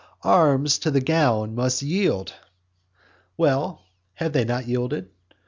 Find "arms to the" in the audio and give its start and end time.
0.23-0.99